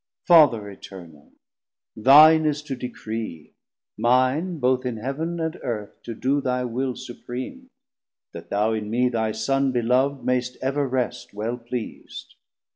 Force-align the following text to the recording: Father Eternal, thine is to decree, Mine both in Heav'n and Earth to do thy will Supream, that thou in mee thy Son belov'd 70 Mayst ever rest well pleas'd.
Father 0.25 0.67
Eternal, 0.67 1.31
thine 1.95 2.47
is 2.47 2.63
to 2.63 2.75
decree, 2.75 3.53
Mine 3.99 4.57
both 4.57 4.83
in 4.83 4.97
Heav'n 4.97 5.39
and 5.39 5.59
Earth 5.61 6.01
to 6.01 6.15
do 6.15 6.41
thy 6.41 6.63
will 6.63 6.95
Supream, 6.95 7.67
that 8.33 8.49
thou 8.49 8.73
in 8.73 8.89
mee 8.89 9.09
thy 9.09 9.31
Son 9.31 9.71
belov'd 9.71 10.21
70 10.21 10.25
Mayst 10.25 10.57
ever 10.59 10.87
rest 10.87 11.35
well 11.35 11.55
pleas'd. 11.59 12.33